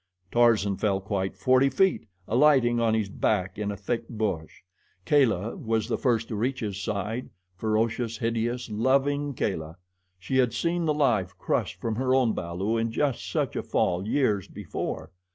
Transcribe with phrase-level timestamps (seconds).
[0.31, 4.61] Tarzan fell quite forty feet, alighting on his back in a thick bush.
[5.05, 9.77] Kala was the first to reach his side ferocious, hideous, loving Kala.
[10.17, 14.07] She had seen the life crushed from her own balu in just such a fall
[14.07, 15.11] years before.